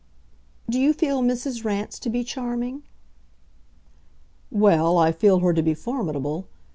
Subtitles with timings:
[0.67, 1.63] "Do you feel Mrs.
[1.63, 2.81] Rance to be charming?"
[4.49, 6.47] "Well, I feel her to be formidable.